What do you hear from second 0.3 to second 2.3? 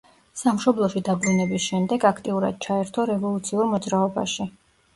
სამშობლოში დაბრუნების შემდეგ